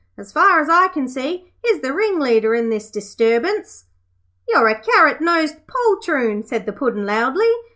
As 0.17 0.33
far 0.33 0.59
as 0.59 0.67
I 0.67 0.87
can 0.87 1.07
see, 1.07 1.53
he's 1.63 1.81
the 1.81 1.93
ringleader 1.93 2.55
in 2.55 2.71
this 2.71 2.89
disturbance.' 2.89 3.85
'You're 4.47 4.67
a 4.67 4.81
carrot 4.81 5.21
nosed 5.21 5.67
poltroon,' 5.67 6.43
said 6.43 6.65
the 6.65 6.73
Puddin' 6.73 7.05
loudly. 7.05 7.53